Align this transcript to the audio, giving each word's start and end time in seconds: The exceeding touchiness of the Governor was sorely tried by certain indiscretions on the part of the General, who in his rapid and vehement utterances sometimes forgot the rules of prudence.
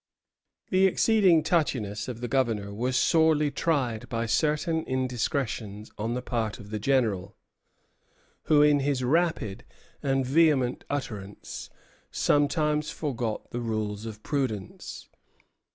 The 0.71 0.87
exceeding 0.87 1.43
touchiness 1.43 2.07
of 2.07 2.21
the 2.21 2.27
Governor 2.27 2.73
was 2.73 2.97
sorely 2.97 3.51
tried 3.51 4.09
by 4.09 4.25
certain 4.25 4.81
indiscretions 4.85 5.91
on 5.95 6.15
the 6.15 6.23
part 6.23 6.57
of 6.57 6.71
the 6.71 6.79
General, 6.79 7.35
who 8.45 8.63
in 8.63 8.79
his 8.79 9.03
rapid 9.03 9.63
and 10.01 10.25
vehement 10.25 10.85
utterances 10.89 11.69
sometimes 12.09 12.89
forgot 12.89 13.51
the 13.51 13.61
rules 13.61 14.07
of 14.07 14.23
prudence. 14.23 15.07